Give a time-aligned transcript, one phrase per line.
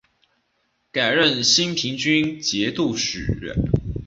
[0.91, 3.53] 改任兴平军节度使。